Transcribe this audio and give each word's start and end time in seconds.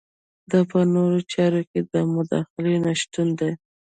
دا 0.51 0.59
په 0.71 0.79
نورو 0.93 1.19
چارو 1.31 1.61
کې 1.69 1.79
د 1.91 1.93
مداخلې 2.13 2.75
نشتون 2.85 3.27
دی. 3.39 3.51